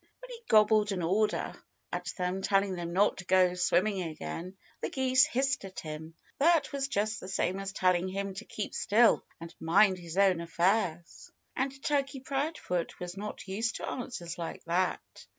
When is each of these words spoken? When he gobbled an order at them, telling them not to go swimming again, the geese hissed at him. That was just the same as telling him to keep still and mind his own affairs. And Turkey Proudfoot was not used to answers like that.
When 0.19 0.31
he 0.31 0.41
gobbled 0.47 0.91
an 0.91 1.03
order 1.03 1.53
at 1.93 2.11
them, 2.17 2.41
telling 2.41 2.73
them 2.73 2.91
not 2.91 3.17
to 3.17 3.23
go 3.25 3.53
swimming 3.53 4.01
again, 4.01 4.57
the 4.81 4.89
geese 4.89 5.27
hissed 5.27 5.63
at 5.63 5.79
him. 5.81 6.15
That 6.39 6.71
was 6.71 6.87
just 6.87 7.19
the 7.19 7.27
same 7.27 7.59
as 7.59 7.71
telling 7.71 8.07
him 8.07 8.33
to 8.33 8.45
keep 8.45 8.73
still 8.73 9.23
and 9.39 9.53
mind 9.59 9.99
his 9.99 10.17
own 10.17 10.41
affairs. 10.41 11.29
And 11.55 11.71
Turkey 11.83 12.19
Proudfoot 12.19 12.99
was 12.99 13.15
not 13.15 13.47
used 13.47 13.75
to 13.75 13.87
answers 13.87 14.39
like 14.39 14.63
that. 14.65 15.27